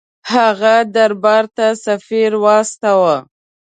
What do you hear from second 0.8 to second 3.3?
دربار ته سفیر واستاوه.